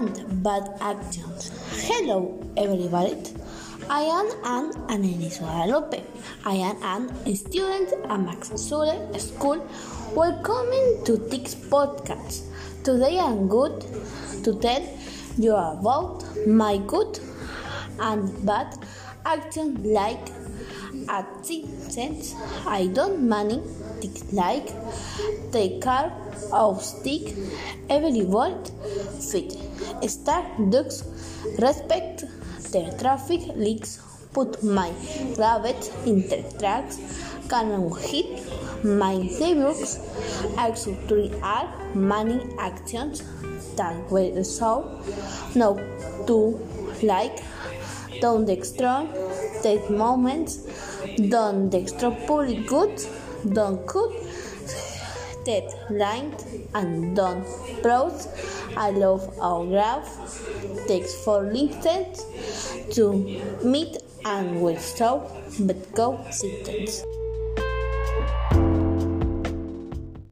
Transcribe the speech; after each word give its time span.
bad 0.00 0.70
actions. 0.80 1.52
Hello, 1.86 2.40
everybody. 2.56 3.14
I 3.90 4.00
am 4.00 4.26
Anne 4.42 4.72
Annelies 4.88 5.38
Guadalupe. 5.38 6.02
I 6.46 6.54
am 6.82 7.10
a 7.26 7.34
student 7.34 7.92
at 8.08 8.20
Max 8.20 8.48
School. 8.48 9.58
Welcome 10.14 10.70
to 11.04 11.18
Tix 11.28 11.54
Podcast. 11.68 12.40
Today 12.82 13.18
I'm 13.18 13.48
good 13.48 13.84
to 14.44 14.58
tell 14.60 14.82
you 15.36 15.54
about 15.54 16.24
my 16.46 16.78
good 16.86 17.20
and 18.00 18.46
bad 18.46 18.74
actions 19.26 19.84
like 19.84 20.26
at 21.08 21.46
since 21.46 22.34
I 22.66 22.86
don't 22.86 23.28
money 23.28 23.60
like 24.32 24.68
take 25.52 25.82
care 25.82 26.12
of 26.52 26.82
stick 26.82 27.34
every 27.88 28.22
word 28.22 28.70
fit 29.30 29.52
start 30.08 30.46
ducks 30.70 31.04
respect 31.66 32.24
the 32.72 32.82
traffic 33.00 33.42
leaks 33.56 34.00
put 34.32 34.62
my 34.62 34.90
rabbit 35.38 35.92
in 36.06 36.20
the 36.28 36.40
tracks 36.58 36.98
can 37.48 37.70
hit 38.08 38.30
my 38.82 39.16
neighbors 39.40 39.98
actually 40.56 41.32
are 41.42 41.68
many 41.94 42.38
actions 42.58 43.22
that 43.76 44.10
will 44.10 44.42
so 44.44 44.72
no 45.54 45.70
to 46.26 46.38
like 47.02 47.38
don't 48.20 48.48
extra 48.48 49.08
take 49.62 49.88
moments. 49.90 50.66
Don't 51.28 51.74
extra 51.74 52.10
pretty 52.26 52.56
good. 52.66 53.00
Don't 53.52 53.86
cook 53.86 54.12
that 55.44 55.74
line 55.90 56.34
and 56.74 57.16
don't 57.16 57.44
browse 57.82 58.28
I 58.76 58.90
love 58.90 59.38
our 59.40 59.64
graph. 59.66 60.08
Takes 60.86 61.14
for 61.24 61.50
instance 61.50 62.26
to 62.94 63.12
meet 63.62 63.96
and 64.24 64.80
stop 64.80 65.30
but 65.60 65.92
go 65.94 66.24
sentence 66.30 67.02